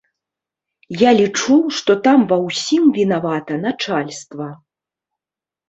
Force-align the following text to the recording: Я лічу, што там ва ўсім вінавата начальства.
Я 1.01 1.11
лічу, 1.19 1.57
што 1.81 1.91
там 2.09 2.19
ва 2.33 2.37
ўсім 2.47 2.83
вінавата 2.97 3.61
начальства. 3.69 4.51